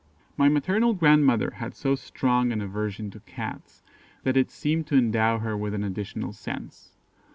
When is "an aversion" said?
2.51-3.11